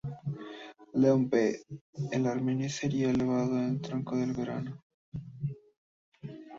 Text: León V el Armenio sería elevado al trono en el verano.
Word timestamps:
León 0.95 1.29
V 1.29 1.63
el 2.11 2.25
Armenio 2.25 2.67
sería 2.71 3.11
elevado 3.11 3.55
al 3.59 3.79
trono 3.79 4.03
en 4.13 4.21
el 4.23 4.33
verano. 4.35 4.83